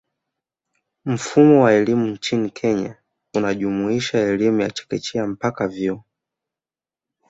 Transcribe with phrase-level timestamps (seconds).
[1.05, 2.95] Mfumo wa elimu nchini Kenya
[3.33, 6.03] unajumuisha elimu ya chekechea mpaka vyuo